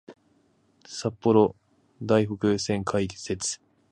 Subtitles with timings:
[0.87, 1.55] 札幌・
[2.03, 3.59] 台北線開設